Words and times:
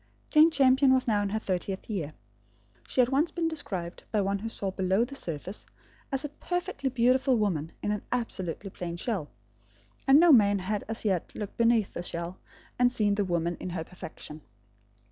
Jane 0.31 0.49
Champion 0.49 0.95
was 0.95 1.07
now 1.07 1.21
in 1.21 1.29
her 1.29 1.37
thirtieth 1.37 1.87
year. 1.87 2.13
She 2.87 3.01
had 3.01 3.09
once 3.09 3.29
been 3.29 3.47
described, 3.47 4.01
by 4.11 4.19
one 4.21 4.39
who 4.39 4.49
saw 4.49 4.71
below 4.71 5.05
the 5.05 5.13
surface, 5.13 5.63
as 6.11 6.25
a 6.25 6.29
perfectly 6.29 6.89
beautiful 6.89 7.35
woman 7.37 7.71
in 7.83 7.91
an 7.91 8.01
absolutely 8.11 8.71
plain 8.71 8.97
shell; 8.97 9.29
and 10.07 10.19
no 10.19 10.31
man 10.33 10.57
had 10.57 10.83
as 10.89 11.05
yet 11.05 11.35
looked 11.35 11.55
beneath 11.57 11.93
the 11.93 12.01
shell, 12.01 12.39
and 12.79 12.91
seen 12.91 13.13
the 13.13 13.23
woman 13.25 13.55
in 13.59 13.69
her 13.69 13.83
perfection. 13.83 14.41